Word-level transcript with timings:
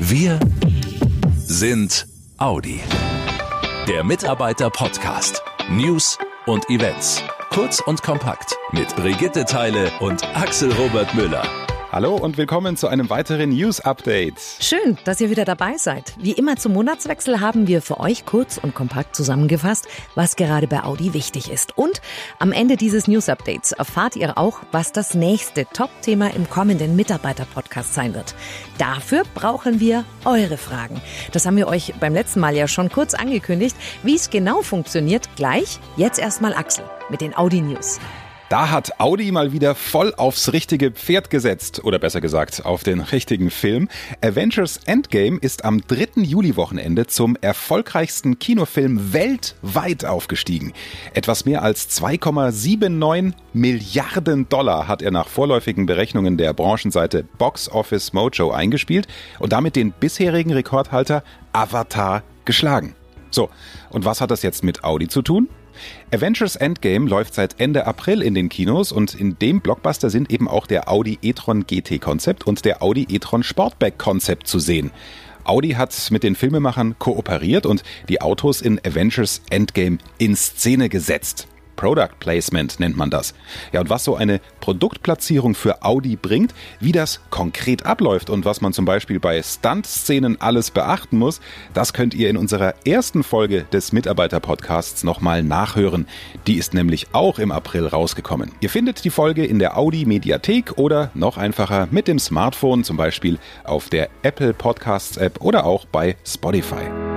Wir 0.00 0.38
sind 1.44 2.06
Audi. 2.36 2.80
Der 3.88 4.04
Mitarbeiter-Podcast. 4.04 5.42
News 5.70 6.16
und 6.46 6.70
Events. 6.70 7.20
Kurz 7.50 7.80
und 7.80 8.00
kompakt 8.04 8.56
mit 8.70 8.94
Brigitte 8.94 9.44
Teile 9.44 9.90
und 9.98 10.22
Axel 10.36 10.72
Robert 10.74 11.12
Müller. 11.14 11.42
Hallo 11.90 12.16
und 12.16 12.36
willkommen 12.36 12.76
zu 12.76 12.86
einem 12.88 13.08
weiteren 13.08 13.48
News 13.48 13.80
Update. 13.80 14.34
Schön, 14.60 14.98
dass 15.04 15.22
ihr 15.22 15.30
wieder 15.30 15.46
dabei 15.46 15.78
seid. 15.78 16.12
Wie 16.20 16.32
immer 16.32 16.56
zum 16.56 16.74
Monatswechsel 16.74 17.40
haben 17.40 17.66
wir 17.66 17.80
für 17.80 17.98
euch 17.98 18.26
kurz 18.26 18.58
und 18.58 18.74
kompakt 18.74 19.16
zusammengefasst, 19.16 19.88
was 20.14 20.36
gerade 20.36 20.66
bei 20.66 20.84
Audi 20.84 21.14
wichtig 21.14 21.50
ist. 21.50 21.78
Und 21.78 22.02
am 22.40 22.52
Ende 22.52 22.76
dieses 22.76 23.08
News 23.08 23.30
Updates 23.30 23.72
erfahrt 23.72 24.16
ihr 24.16 24.36
auch, 24.36 24.60
was 24.70 24.92
das 24.92 25.14
nächste 25.14 25.64
Top-Thema 25.64 26.34
im 26.34 26.50
kommenden 26.50 26.94
Mitarbeiter-Podcast 26.94 27.94
sein 27.94 28.12
wird. 28.12 28.34
Dafür 28.76 29.22
brauchen 29.34 29.80
wir 29.80 30.04
eure 30.26 30.58
Fragen. 30.58 31.00
Das 31.32 31.46
haben 31.46 31.56
wir 31.56 31.68
euch 31.68 31.94
beim 31.98 32.12
letzten 32.12 32.40
Mal 32.40 32.54
ja 32.54 32.68
schon 32.68 32.90
kurz 32.90 33.14
angekündigt. 33.14 33.74
Wie 34.02 34.14
es 34.14 34.28
genau 34.28 34.60
funktioniert, 34.60 35.26
gleich. 35.36 35.80
Jetzt 35.96 36.18
erstmal 36.18 36.52
Axel 36.52 36.84
mit 37.08 37.22
den 37.22 37.34
Audi 37.34 37.62
News. 37.62 37.98
Da 38.48 38.70
hat 38.70 38.98
Audi 38.98 39.30
mal 39.30 39.52
wieder 39.52 39.74
voll 39.74 40.14
aufs 40.16 40.54
richtige 40.54 40.90
Pferd 40.90 41.28
gesetzt. 41.28 41.84
Oder 41.84 41.98
besser 41.98 42.22
gesagt, 42.22 42.64
auf 42.64 42.82
den 42.82 43.00
richtigen 43.00 43.50
Film. 43.50 43.90
Avengers 44.22 44.80
Endgame 44.86 45.36
ist 45.38 45.66
am 45.66 45.82
3. 45.86 46.22
Juli-Wochenende 46.22 47.06
zum 47.06 47.36
erfolgreichsten 47.42 48.38
Kinofilm 48.38 49.12
weltweit 49.12 50.06
aufgestiegen. 50.06 50.72
Etwas 51.12 51.44
mehr 51.44 51.62
als 51.62 51.90
2,79 52.00 53.34
Milliarden 53.52 54.48
Dollar 54.48 54.88
hat 54.88 55.02
er 55.02 55.10
nach 55.10 55.28
vorläufigen 55.28 55.84
Berechnungen 55.84 56.38
der 56.38 56.54
Branchenseite 56.54 57.24
Box 57.36 57.68
Office 57.68 58.14
Mojo 58.14 58.50
eingespielt 58.50 59.08
und 59.40 59.52
damit 59.52 59.76
den 59.76 59.92
bisherigen 59.92 60.54
Rekordhalter 60.54 61.22
Avatar 61.52 62.22
geschlagen. 62.46 62.94
So, 63.30 63.50
und 63.90 64.06
was 64.06 64.22
hat 64.22 64.30
das 64.30 64.42
jetzt 64.42 64.64
mit 64.64 64.84
Audi 64.84 65.08
zu 65.08 65.20
tun? 65.20 65.48
Avengers 66.12 66.56
Endgame 66.56 67.08
läuft 67.08 67.34
seit 67.34 67.60
Ende 67.60 67.86
April 67.86 68.22
in 68.22 68.34
den 68.34 68.48
Kinos 68.48 68.92
und 68.92 69.14
in 69.14 69.38
dem 69.38 69.60
Blockbuster 69.60 70.10
sind 70.10 70.30
eben 70.30 70.48
auch 70.48 70.66
der 70.66 70.90
Audi 70.90 71.18
e-tron 71.22 71.66
GT 71.66 72.00
Konzept 72.00 72.46
und 72.46 72.64
der 72.64 72.82
Audi 72.82 73.06
e-tron 73.08 73.42
Sportback 73.42 73.98
Konzept 73.98 74.46
zu 74.46 74.58
sehen. 74.58 74.90
Audi 75.44 75.70
hat 75.70 76.10
mit 76.10 76.22
den 76.22 76.34
Filmemachern 76.34 76.98
kooperiert 76.98 77.66
und 77.66 77.82
die 78.08 78.20
Autos 78.20 78.60
in 78.60 78.78
Avengers 78.84 79.40
Endgame 79.50 79.98
in 80.18 80.36
Szene 80.36 80.88
gesetzt. 80.88 81.48
Product 81.78 82.18
Placement 82.18 82.80
nennt 82.80 82.96
man 82.96 83.08
das. 83.08 83.34
Ja, 83.72 83.80
und 83.80 83.88
was 83.88 84.04
so 84.04 84.16
eine 84.16 84.40
Produktplatzierung 84.60 85.54
für 85.54 85.82
Audi 85.82 86.16
bringt, 86.16 86.52
wie 86.80 86.92
das 86.92 87.20
konkret 87.30 87.86
abläuft 87.86 88.28
und 88.28 88.44
was 88.44 88.60
man 88.60 88.72
zum 88.72 88.84
Beispiel 88.84 89.20
bei 89.20 89.40
Stunt-Szenen 89.42 90.40
alles 90.40 90.72
beachten 90.72 91.16
muss, 91.18 91.40
das 91.72 91.92
könnt 91.92 92.14
ihr 92.14 92.28
in 92.28 92.36
unserer 92.36 92.74
ersten 92.84 93.22
Folge 93.22 93.64
des 93.72 93.92
Mitarbeiter-Podcasts 93.92 95.04
nochmal 95.04 95.42
nachhören. 95.42 96.06
Die 96.46 96.58
ist 96.58 96.74
nämlich 96.74 97.06
auch 97.12 97.38
im 97.38 97.52
April 97.52 97.86
rausgekommen. 97.86 98.50
Ihr 98.60 98.70
findet 98.70 99.04
die 99.04 99.10
Folge 99.10 99.46
in 99.46 99.60
der 99.60 99.78
Audi 99.78 100.04
Mediathek 100.04 100.78
oder 100.78 101.12
noch 101.14 101.36
einfacher 101.36 101.86
mit 101.92 102.08
dem 102.08 102.18
Smartphone, 102.18 102.82
zum 102.82 102.96
Beispiel 102.96 103.38
auf 103.62 103.88
der 103.88 104.10
Apple 104.22 104.52
Podcasts 104.52 105.16
App 105.16 105.40
oder 105.40 105.64
auch 105.64 105.84
bei 105.84 106.16
Spotify. 106.24 107.07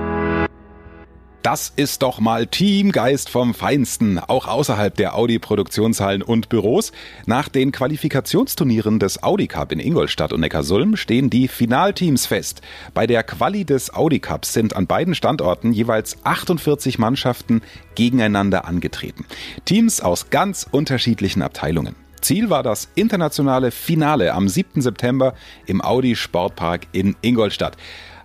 Das 1.42 1.72
ist 1.74 2.02
doch 2.02 2.20
mal 2.20 2.46
Teamgeist 2.46 3.28
vom 3.28 3.52
Feinsten, 3.52 4.20
auch 4.20 4.46
außerhalb 4.46 4.94
der 4.94 5.16
Audi-Produktionshallen 5.16 6.22
und 6.22 6.48
Büros. 6.48 6.92
Nach 7.26 7.48
den 7.48 7.72
Qualifikationsturnieren 7.72 9.00
des 9.00 9.24
Audi 9.24 9.48
Cup 9.48 9.72
in 9.72 9.80
Ingolstadt 9.80 10.32
und 10.32 10.38
Neckarsulm 10.38 10.94
stehen 10.94 11.30
die 11.30 11.48
Finalteams 11.48 12.26
fest. 12.26 12.62
Bei 12.94 13.08
der 13.08 13.24
Quali 13.24 13.64
des 13.64 13.92
Audi 13.92 14.20
Cups 14.20 14.52
sind 14.52 14.76
an 14.76 14.86
beiden 14.86 15.16
Standorten 15.16 15.72
jeweils 15.72 16.16
48 16.22 17.00
Mannschaften 17.00 17.62
gegeneinander 17.96 18.64
angetreten. 18.64 19.24
Teams 19.64 20.00
aus 20.00 20.30
ganz 20.30 20.68
unterschiedlichen 20.70 21.42
Abteilungen. 21.42 21.96
Ziel 22.20 22.50
war 22.50 22.62
das 22.62 22.88
internationale 22.94 23.72
Finale 23.72 24.32
am 24.32 24.48
7. 24.48 24.80
September 24.80 25.34
im 25.66 25.82
Audi 25.82 26.14
Sportpark 26.14 26.86
in 26.92 27.16
Ingolstadt. 27.20 27.76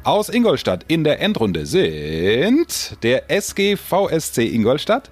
Aus 0.07 0.29
Ingolstadt 0.29 0.85
in 0.87 1.03
der 1.03 1.19
Endrunde 1.19 1.65
sind 1.65 2.97
der 3.03 3.29
SG 3.29 3.75
VSC 3.75 4.47
Ingolstadt, 4.47 5.11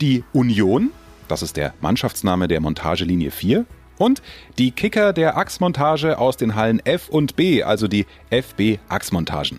die 0.00 0.22
Union, 0.32 0.92
das 1.26 1.42
ist 1.42 1.56
der 1.56 1.74
Mannschaftsname 1.80 2.46
der 2.46 2.60
Montagelinie 2.60 3.32
4, 3.32 3.66
und 3.98 4.22
die 4.56 4.70
Kicker 4.70 5.12
der 5.12 5.36
Achsmontage 5.36 6.20
aus 6.20 6.36
den 6.36 6.54
Hallen 6.54 6.78
F 6.86 7.08
und 7.08 7.34
B, 7.34 7.64
also 7.64 7.88
die 7.88 8.06
FB 8.30 8.78
Achsmontagen. 8.88 9.58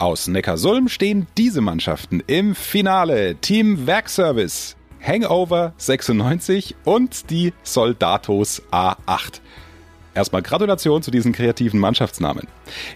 Aus 0.00 0.26
Neckarsulm 0.26 0.88
stehen 0.88 1.28
diese 1.38 1.60
Mannschaften 1.60 2.24
im 2.26 2.56
Finale. 2.56 3.36
Team 3.36 3.86
Werkservice, 3.86 4.74
Hangover 5.00 5.74
96 5.76 6.74
und 6.84 7.30
die 7.30 7.52
Soldatos 7.62 8.62
A8. 8.72 9.40
Erstmal 10.14 10.42
Gratulation 10.42 11.02
zu 11.02 11.10
diesen 11.10 11.32
kreativen 11.32 11.80
Mannschaftsnamen. 11.80 12.46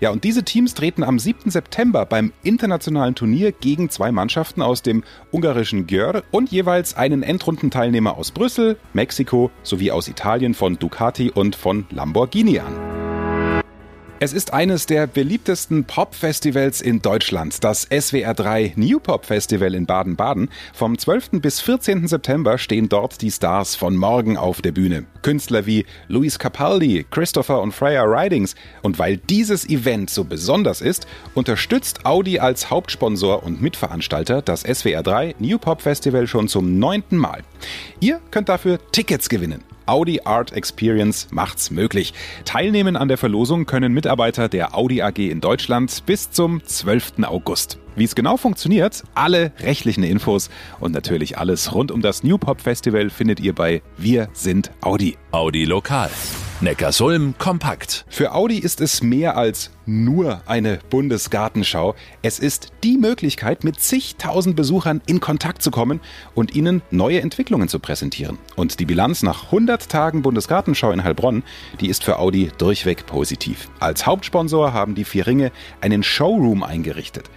Ja, 0.00 0.10
und 0.10 0.24
diese 0.24 0.42
Teams 0.42 0.74
treten 0.74 1.02
am 1.02 1.18
7. 1.18 1.50
September 1.50 2.04
beim 2.04 2.32
internationalen 2.42 3.14
Turnier 3.14 3.52
gegen 3.52 3.88
zwei 3.88 4.12
Mannschaften 4.12 4.62
aus 4.62 4.82
dem 4.82 5.02
ungarischen 5.32 5.86
Győr 5.86 6.22
und 6.30 6.50
jeweils 6.50 6.94
einen 6.94 7.22
Endrundenteilnehmer 7.22 8.16
aus 8.16 8.30
Brüssel, 8.30 8.76
Mexiko 8.92 9.50
sowie 9.62 9.90
aus 9.90 10.08
Italien 10.08 10.54
von 10.54 10.78
Ducati 10.78 11.30
und 11.30 11.56
von 11.56 11.86
Lamborghini 11.90 12.60
an. 12.60 13.05
Es 14.18 14.32
ist 14.32 14.54
eines 14.54 14.86
der 14.86 15.06
beliebtesten 15.06 15.84
Pop-Festivals 15.84 16.80
in 16.80 17.02
Deutschland, 17.02 17.62
das 17.62 17.86
SWR3 17.90 18.72
New 18.76 18.98
Pop 18.98 19.26
Festival 19.26 19.74
in 19.74 19.84
Baden-Baden. 19.84 20.48
Vom 20.72 20.96
12. 20.96 21.42
bis 21.42 21.60
14. 21.60 22.08
September 22.08 22.56
stehen 22.56 22.88
dort 22.88 23.20
die 23.20 23.30
Stars 23.30 23.76
von 23.76 23.94
morgen 23.94 24.38
auf 24.38 24.62
der 24.62 24.72
Bühne. 24.72 25.04
Künstler 25.20 25.66
wie 25.66 25.84
Luis 26.08 26.38
Capaldi, 26.38 27.04
Christopher 27.10 27.60
und 27.60 27.72
Freya 27.72 28.04
Ridings. 28.04 28.54
Und 28.80 28.98
weil 28.98 29.18
dieses 29.18 29.68
Event 29.68 30.08
so 30.08 30.24
besonders 30.24 30.80
ist, 30.80 31.06
unterstützt 31.34 32.06
Audi 32.06 32.38
als 32.38 32.70
Hauptsponsor 32.70 33.42
und 33.42 33.60
Mitveranstalter 33.60 34.40
das 34.40 34.64
SWR3 34.64 35.34
New 35.40 35.58
Pop 35.58 35.82
Festival 35.82 36.26
schon 36.26 36.48
zum 36.48 36.78
neunten 36.78 37.18
Mal. 37.18 37.42
Ihr 38.00 38.18
könnt 38.30 38.48
dafür 38.48 38.78
Tickets 38.92 39.28
gewinnen. 39.28 39.62
Audi 39.86 40.20
Art 40.24 40.52
Experience 40.52 41.28
macht's 41.30 41.70
möglich. 41.70 42.12
Teilnehmen 42.44 42.96
an 42.96 43.08
der 43.08 43.18
Verlosung 43.18 43.66
können 43.66 43.92
Mitarbeiter 43.92 44.48
der 44.48 44.76
Audi 44.76 45.02
AG 45.02 45.18
in 45.18 45.40
Deutschland 45.40 46.04
bis 46.06 46.30
zum 46.30 46.62
12. 46.64 47.22
August. 47.22 47.78
Wie 47.96 48.04
es 48.04 48.14
genau 48.14 48.36
funktioniert, 48.36 49.04
alle 49.14 49.52
rechtlichen 49.58 50.04
Infos 50.04 50.50
und 50.80 50.92
natürlich 50.92 51.38
alles 51.38 51.72
rund 51.72 51.90
um 51.90 52.02
das 52.02 52.22
New 52.22 52.36
Pop 52.36 52.60
Festival 52.60 53.08
findet 53.08 53.40
ihr 53.40 53.54
bei 53.54 53.80
Wir 53.96 54.28
sind 54.34 54.70
Audi. 54.82 55.16
Audi 55.32 55.64
Lokal. 55.64 56.10
Neckarsulm 56.60 57.34
kompakt. 57.38 58.06
Für 58.08 58.34
Audi 58.34 58.58
ist 58.58 58.80
es 58.80 59.02
mehr 59.02 59.36
als 59.36 59.70
nur 59.84 60.40
eine 60.46 60.78
Bundesgartenschau. 60.88 61.94
Es 62.22 62.38
ist 62.38 62.72
die 62.82 62.96
Möglichkeit, 62.96 63.62
mit 63.62 63.78
zigtausend 63.78 64.56
Besuchern 64.56 65.02
in 65.06 65.20
Kontakt 65.20 65.62
zu 65.62 65.70
kommen 65.70 66.00
und 66.34 66.54
ihnen 66.54 66.82
neue 66.90 67.20
Entwicklungen 67.20 67.68
zu 67.68 67.78
präsentieren. 67.78 68.38
Und 68.56 68.80
die 68.80 68.86
Bilanz 68.86 69.22
nach 69.22 69.44
100 69.44 69.88
Tagen 69.88 70.22
Bundesgartenschau 70.22 70.90
in 70.92 71.04
Heilbronn, 71.04 71.44
die 71.80 71.88
ist 71.88 72.04
für 72.04 72.18
Audi 72.18 72.50
durchweg 72.56 73.06
positiv. 73.06 73.68
Als 73.78 74.06
Hauptsponsor 74.06 74.72
haben 74.72 74.94
die 74.94 75.04
vier 75.04 75.26
Ringe 75.26 75.52
einen 75.82 76.02
Showroom 76.02 76.62
eingerichtet. 76.62 77.30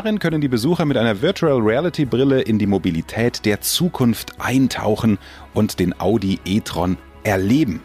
Darin 0.00 0.18
können 0.18 0.40
die 0.40 0.48
Besucher 0.48 0.86
mit 0.86 0.96
einer 0.96 1.20
Virtual 1.20 1.58
Reality 1.60 2.06
Brille 2.06 2.40
in 2.40 2.58
die 2.58 2.66
Mobilität 2.66 3.44
der 3.44 3.60
Zukunft 3.60 4.32
eintauchen 4.38 5.18
und 5.52 5.78
den 5.78 6.00
Audi 6.00 6.38
e-tron 6.46 6.96
erleben. 7.22 7.82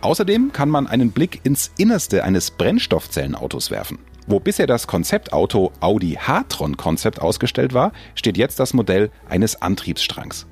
Außerdem 0.00 0.52
kann 0.52 0.68
man 0.68 0.88
einen 0.88 1.12
Blick 1.12 1.38
ins 1.44 1.70
Innerste 1.78 2.24
eines 2.24 2.50
Brennstoffzellenautos 2.50 3.70
werfen. 3.70 4.00
Wo 4.26 4.40
bisher 4.40 4.66
das 4.66 4.88
Konzeptauto 4.88 5.70
Audi 5.78 6.18
h-tron 6.20 6.76
Konzept 6.76 7.20
ausgestellt 7.20 7.74
war, 7.74 7.92
steht 8.16 8.36
jetzt 8.36 8.58
das 8.58 8.74
Modell 8.74 9.12
eines 9.28 9.62
Antriebsstrangs. 9.62 10.48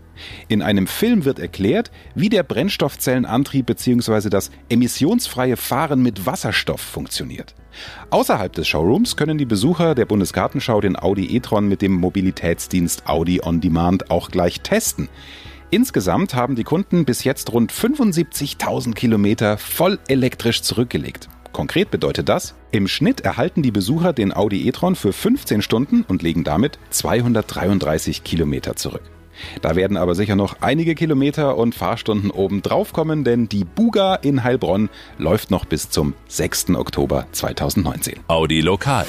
In 0.46 0.62
einem 0.62 0.86
Film 0.86 1.24
wird 1.24 1.40
erklärt, 1.40 1.90
wie 2.14 2.28
der 2.28 2.44
Brennstoffzellenantrieb 2.44 3.66
bzw. 3.66 4.30
das 4.30 4.52
emissionsfreie 4.68 5.56
Fahren 5.56 6.04
mit 6.04 6.24
Wasserstoff 6.24 6.80
funktioniert. 6.80 7.56
Außerhalb 8.10 8.52
des 8.52 8.68
Showrooms 8.68 9.16
können 9.16 9.38
die 9.38 9.44
Besucher 9.44 9.94
der 9.94 10.06
Bundesgartenschau 10.06 10.80
den 10.80 10.98
Audi 10.98 11.36
e-tron 11.36 11.68
mit 11.68 11.82
dem 11.82 11.92
Mobilitätsdienst 11.92 13.06
Audi 13.06 13.40
On 13.42 13.60
Demand 13.60 14.10
auch 14.10 14.30
gleich 14.30 14.60
testen. 14.60 15.08
Insgesamt 15.70 16.34
haben 16.34 16.56
die 16.56 16.64
Kunden 16.64 17.04
bis 17.04 17.24
jetzt 17.24 17.52
rund 17.52 17.72
75.000 17.72 18.94
Kilometer 18.94 19.58
voll 19.58 19.98
elektrisch 20.08 20.62
zurückgelegt. 20.62 21.28
Konkret 21.52 21.90
bedeutet 21.90 22.28
das, 22.28 22.54
im 22.70 22.88
Schnitt 22.88 23.20
erhalten 23.22 23.62
die 23.62 23.70
Besucher 23.70 24.12
den 24.12 24.34
Audi 24.34 24.66
e-tron 24.66 24.96
für 24.96 25.12
15 25.12 25.60
Stunden 25.60 26.04
und 26.06 26.22
legen 26.22 26.44
damit 26.44 26.78
233 26.90 28.24
Kilometer 28.24 28.76
zurück. 28.76 29.02
Da 29.62 29.76
werden 29.76 29.96
aber 29.96 30.14
sicher 30.14 30.36
noch 30.36 30.56
einige 30.60 30.94
Kilometer 30.94 31.56
und 31.56 31.74
Fahrstunden 31.74 32.30
oben 32.30 32.62
drauf 32.62 32.92
kommen, 32.92 33.24
denn 33.24 33.48
die 33.48 33.64
Buga 33.64 34.14
in 34.16 34.44
Heilbronn 34.44 34.88
läuft 35.18 35.50
noch 35.50 35.64
bis 35.64 35.90
zum 35.90 36.14
6. 36.28 36.70
Oktober 36.70 37.26
2019. 37.32 38.20
Audi 38.28 38.60
Lokal. 38.60 39.06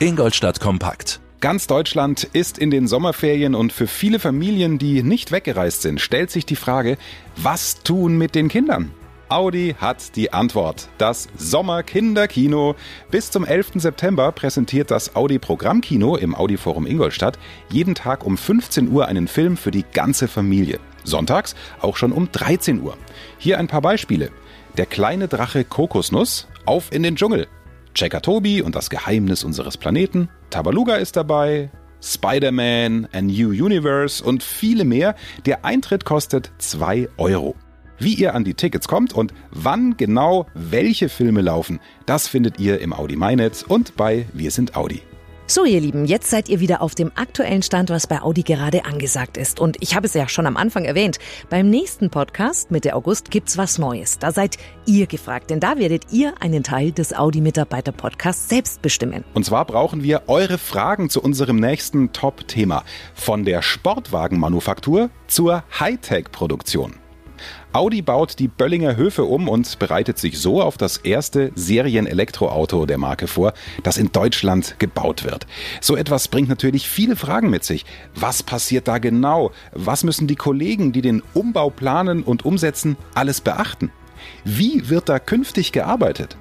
Ingolstadt 0.00 0.60
Kompakt. 0.60 1.20
Ganz 1.40 1.66
Deutschland 1.66 2.24
ist 2.32 2.56
in 2.56 2.70
den 2.70 2.88
Sommerferien 2.88 3.54
und 3.54 3.72
für 3.72 3.86
viele 3.86 4.18
Familien, 4.18 4.78
die 4.78 5.02
nicht 5.02 5.30
weggereist 5.30 5.82
sind, 5.82 6.00
stellt 6.00 6.30
sich 6.30 6.46
die 6.46 6.56
Frage, 6.56 6.96
was 7.36 7.82
tun 7.82 8.16
mit 8.16 8.34
den 8.34 8.48
Kindern? 8.48 8.92
Audi 9.34 9.74
hat 9.80 10.14
die 10.14 10.32
Antwort. 10.32 10.88
Das 10.96 11.26
Sommerkinderkino. 11.36 12.76
Bis 13.10 13.32
zum 13.32 13.44
11. 13.44 13.72
September 13.74 14.30
präsentiert 14.30 14.92
das 14.92 15.16
Audi 15.16 15.40
Programmkino 15.40 16.14
im 16.14 16.36
Audi 16.36 16.56
Forum 16.56 16.86
Ingolstadt 16.86 17.36
jeden 17.68 17.96
Tag 17.96 18.24
um 18.24 18.38
15 18.38 18.88
Uhr 18.92 19.06
einen 19.06 19.26
Film 19.26 19.56
für 19.56 19.72
die 19.72 19.84
ganze 19.92 20.28
Familie. 20.28 20.78
Sonntags 21.02 21.56
auch 21.80 21.96
schon 21.96 22.12
um 22.12 22.30
13 22.30 22.80
Uhr. 22.80 22.96
Hier 23.36 23.58
ein 23.58 23.66
paar 23.66 23.82
Beispiele. 23.82 24.30
Der 24.76 24.86
kleine 24.86 25.26
Drache 25.26 25.64
Kokosnuss, 25.64 26.46
auf 26.64 26.92
in 26.92 27.02
den 27.02 27.16
Dschungel. 27.16 27.48
Checker 27.92 28.22
Tobi 28.22 28.62
und 28.62 28.76
das 28.76 28.88
Geheimnis 28.88 29.42
unseres 29.42 29.76
Planeten. 29.76 30.28
Tabaluga 30.50 30.94
ist 30.94 31.16
dabei. 31.16 31.72
Spider-Man, 32.00 33.08
A 33.12 33.20
New 33.20 33.48
Universe 33.48 34.22
und 34.22 34.44
viele 34.44 34.84
mehr. 34.84 35.16
Der 35.44 35.64
Eintritt 35.64 36.04
kostet 36.04 36.52
2 36.58 37.08
Euro. 37.16 37.56
Wie 37.98 38.14
ihr 38.14 38.34
an 38.34 38.44
die 38.44 38.54
Tickets 38.54 38.88
kommt 38.88 39.12
und 39.12 39.32
wann 39.50 39.96
genau 39.96 40.46
welche 40.54 41.08
Filme 41.08 41.40
laufen, 41.40 41.80
das 42.06 42.28
findet 42.28 42.58
ihr 42.58 42.80
im 42.80 42.92
Audi 42.92 43.16
MyNetz 43.16 43.62
und 43.62 43.96
bei 43.96 44.26
Wir 44.32 44.50
sind 44.50 44.76
Audi. 44.76 45.02
So, 45.46 45.66
ihr 45.66 45.78
Lieben, 45.78 46.06
jetzt 46.06 46.30
seid 46.30 46.48
ihr 46.48 46.60
wieder 46.60 46.80
auf 46.80 46.94
dem 46.94 47.12
aktuellen 47.16 47.62
Stand, 47.62 47.90
was 47.90 48.06
bei 48.06 48.22
Audi 48.22 48.42
gerade 48.42 48.86
angesagt 48.86 49.36
ist. 49.36 49.60
Und 49.60 49.76
ich 49.80 49.94
habe 49.94 50.06
es 50.06 50.14
ja 50.14 50.26
schon 50.26 50.46
am 50.46 50.56
Anfang 50.56 50.86
erwähnt. 50.86 51.18
Beim 51.50 51.68
nächsten 51.68 52.08
Podcast 52.08 52.70
Mitte 52.70 52.94
August 52.94 53.30
gibt's 53.30 53.58
was 53.58 53.78
Neues. 53.78 54.18
Da 54.18 54.32
seid 54.32 54.56
ihr 54.86 55.06
gefragt, 55.06 55.50
denn 55.50 55.60
da 55.60 55.76
werdet 55.76 56.10
ihr 56.10 56.32
einen 56.40 56.62
Teil 56.62 56.92
des 56.92 57.12
Audi-Mitarbeiter-Podcasts 57.12 58.48
selbst 58.48 58.80
bestimmen. 58.80 59.22
Und 59.34 59.44
zwar 59.44 59.66
brauchen 59.66 60.02
wir 60.02 60.22
eure 60.28 60.56
Fragen 60.56 61.10
zu 61.10 61.20
unserem 61.20 61.56
nächsten 61.56 62.12
Top-Thema. 62.12 62.82
Von 63.12 63.44
der 63.44 63.60
Sportwagenmanufaktur 63.60 65.10
zur 65.26 65.62
Hightech-Produktion. 65.78 67.03
Audi 67.72 68.02
baut 68.02 68.38
die 68.38 68.48
Böllinger 68.48 68.96
Höfe 68.96 69.24
um 69.24 69.48
und 69.48 69.78
bereitet 69.78 70.18
sich 70.18 70.38
so 70.38 70.62
auf 70.62 70.76
das 70.76 70.98
erste 70.98 71.50
Serien-Elektroauto 71.54 72.86
der 72.86 72.98
Marke 72.98 73.26
vor, 73.26 73.52
das 73.82 73.96
in 73.96 74.12
Deutschland 74.12 74.76
gebaut 74.78 75.24
wird. 75.24 75.46
So 75.80 75.96
etwas 75.96 76.28
bringt 76.28 76.48
natürlich 76.48 76.88
viele 76.88 77.16
Fragen 77.16 77.50
mit 77.50 77.64
sich. 77.64 77.84
Was 78.14 78.42
passiert 78.42 78.88
da 78.88 78.98
genau? 78.98 79.50
Was 79.72 80.04
müssen 80.04 80.26
die 80.26 80.36
Kollegen, 80.36 80.92
die 80.92 81.02
den 81.02 81.22
Umbau 81.34 81.70
planen 81.70 82.22
und 82.22 82.44
umsetzen, 82.44 82.96
alles 83.14 83.40
beachten? 83.40 83.90
Wie 84.44 84.88
wird 84.88 85.08
da 85.08 85.18
künftig 85.18 85.72
gearbeitet? 85.72 86.36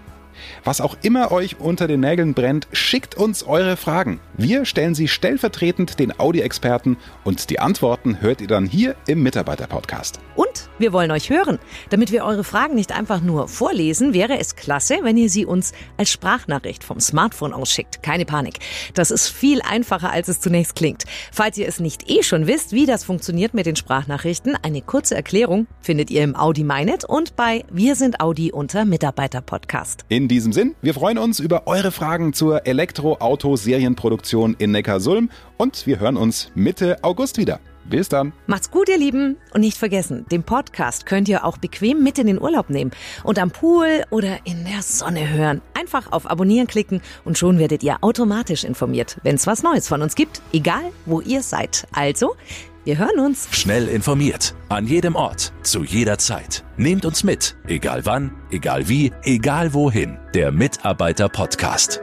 Was 0.63 0.81
auch 0.81 0.97
immer 1.01 1.31
euch 1.31 1.59
unter 1.59 1.87
den 1.87 1.99
Nägeln 1.99 2.33
brennt, 2.33 2.67
schickt 2.71 3.15
uns 3.15 3.43
eure 3.43 3.77
Fragen. 3.77 4.19
Wir 4.37 4.65
stellen 4.65 4.95
sie 4.95 5.07
stellvertretend 5.07 5.99
den 5.99 6.19
Audi-Experten 6.19 6.97
und 7.23 7.49
die 7.49 7.59
Antworten 7.59 8.21
hört 8.21 8.41
ihr 8.41 8.47
dann 8.47 8.65
hier 8.65 8.95
im 9.07 9.23
Mitarbeiter-Podcast. 9.23 10.19
Und 10.35 10.69
wir 10.79 10.93
wollen 10.93 11.11
euch 11.11 11.29
hören. 11.29 11.59
Damit 11.89 12.11
wir 12.11 12.25
eure 12.25 12.43
Fragen 12.43 12.75
nicht 12.75 12.91
einfach 12.91 13.21
nur 13.21 13.47
vorlesen, 13.47 14.13
wäre 14.13 14.39
es 14.39 14.55
klasse, 14.55 14.99
wenn 15.03 15.17
ihr 15.17 15.29
sie 15.29 15.45
uns 15.45 15.73
als 15.97 16.11
Sprachnachricht 16.11 16.83
vom 16.83 16.99
Smartphone 16.99 17.53
ausschickt. 17.53 18.01
Keine 18.01 18.25
Panik. 18.25 18.59
Das 18.93 19.11
ist 19.11 19.27
viel 19.27 19.61
einfacher, 19.61 20.11
als 20.11 20.27
es 20.27 20.39
zunächst 20.39 20.75
klingt. 20.75 21.03
Falls 21.31 21.57
ihr 21.57 21.67
es 21.67 21.79
nicht 21.79 22.09
eh 22.09 22.23
schon 22.23 22.47
wisst, 22.47 22.71
wie 22.71 22.85
das 22.85 23.03
funktioniert 23.03 23.53
mit 23.53 23.65
den 23.65 23.75
Sprachnachrichten, 23.75 24.55
eine 24.61 24.81
kurze 24.81 25.15
Erklärung 25.15 25.67
findet 25.81 26.09
ihr 26.09 26.23
im 26.23 26.35
Audi 26.35 26.63
MyNet 26.63 27.05
und 27.05 27.35
bei 27.35 27.63
Wir 27.71 27.95
sind 27.95 28.19
Audi 28.19 28.51
unter 28.51 28.85
Mitarbeiter-Podcast. 28.85 30.05
In 30.09 30.27
diesem 30.33 30.51
Sinn, 30.51 30.73
wir 30.81 30.95
freuen 30.95 31.19
uns 31.19 31.39
über 31.39 31.67
eure 31.67 31.91
Fragen 31.91 32.33
zur 32.33 32.65
Elektroauto-Serienproduktion 32.65 34.55
in 34.57 34.71
Neckarsulm 34.71 35.29
und 35.57 35.85
wir 35.85 35.99
hören 35.99 36.17
uns 36.17 36.49
Mitte 36.55 37.03
August 37.03 37.37
wieder. 37.37 37.59
Bis 37.85 38.09
dann. 38.09 38.33
Macht's 38.47 38.71
gut, 38.71 38.89
ihr 38.89 38.97
Lieben. 38.97 39.37
Und 39.53 39.61
nicht 39.61 39.77
vergessen, 39.77 40.25
den 40.31 40.41
Podcast 40.41 41.05
könnt 41.05 41.29
ihr 41.29 41.45
auch 41.45 41.59
bequem 41.59 42.01
mit 42.01 42.17
in 42.17 42.25
den 42.25 42.41
Urlaub 42.41 42.71
nehmen 42.71 42.89
und 43.23 43.37
am 43.37 43.51
Pool 43.51 44.05
oder 44.09 44.39
in 44.45 44.65
der 44.65 44.81
Sonne 44.81 45.29
hören. 45.29 45.61
Einfach 45.79 46.11
auf 46.11 46.27
Abonnieren 46.27 46.65
klicken 46.65 47.01
und 47.25 47.37
schon 47.37 47.59
werdet 47.59 47.83
ihr 47.83 47.97
automatisch 48.01 48.63
informiert, 48.63 49.19
wenn's 49.21 49.45
was 49.45 49.61
Neues 49.61 49.87
von 49.87 50.01
uns 50.01 50.15
gibt, 50.15 50.41
egal 50.51 50.91
wo 51.05 51.21
ihr 51.21 51.43
seid. 51.43 51.85
Also, 51.91 52.35
wir 52.85 52.97
hören 52.97 53.19
uns. 53.19 53.47
Schnell 53.51 53.87
informiert. 53.87 54.55
An 54.69 54.85
jedem 54.85 55.15
Ort. 55.15 55.53
Zu 55.63 55.83
jeder 55.83 56.17
Zeit. 56.17 56.63
Nehmt 56.77 57.05
uns 57.05 57.23
mit. 57.23 57.55
Egal 57.67 58.05
wann, 58.05 58.31
egal 58.51 58.89
wie, 58.89 59.13
egal 59.23 59.73
wohin. 59.73 60.17
Der 60.33 60.51
Mitarbeiter 60.51 61.29
Podcast. 61.29 62.01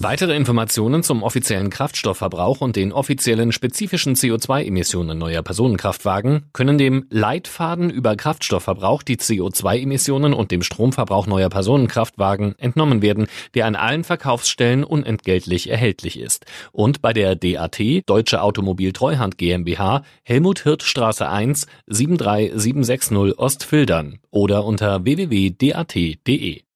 Weitere 0.00 0.36
Informationen 0.36 1.02
zum 1.02 1.24
offiziellen 1.24 1.70
Kraftstoffverbrauch 1.70 2.60
und 2.60 2.76
den 2.76 2.92
offiziellen 2.92 3.50
spezifischen 3.50 4.14
CO2-Emissionen 4.14 5.18
neuer 5.18 5.42
Personenkraftwagen 5.42 6.46
können 6.52 6.78
dem 6.78 7.06
Leitfaden 7.10 7.90
über 7.90 8.14
Kraftstoffverbrauch, 8.14 9.02
die 9.02 9.16
CO2-Emissionen 9.16 10.34
und 10.34 10.52
dem 10.52 10.62
Stromverbrauch 10.62 11.26
neuer 11.26 11.48
Personenkraftwagen 11.48 12.54
entnommen 12.58 13.02
werden, 13.02 13.26
der 13.54 13.66
an 13.66 13.74
allen 13.74 14.04
Verkaufsstellen 14.04 14.84
unentgeltlich 14.84 15.68
erhältlich 15.68 16.20
ist. 16.20 16.46
Und 16.70 17.02
bei 17.02 17.12
der 17.12 17.34
DAT, 17.34 17.80
Deutsche 18.06 18.40
Automobil 18.40 18.92
Treuhand 18.92 19.36
GmbH, 19.36 20.04
Helmut 20.22 20.62
Hirt 20.62 20.84
Straße 20.84 21.28
1, 21.28 21.66
73760 21.88 23.36
Ostfildern 23.36 24.20
oder 24.30 24.64
unter 24.64 25.04
www.dat.de. 25.04 26.62